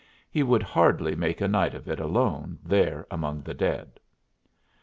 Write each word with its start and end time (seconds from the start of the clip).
He 0.31 0.41
would 0.41 0.63
hardly 0.63 1.15
make 1.15 1.41
a 1.41 1.47
night 1.47 1.75
of 1.75 1.87
it 1.87 1.99
alone 1.99 2.57
there 2.63 3.05
among 3.11 3.43
the 3.43 3.53
dead. 3.53 3.99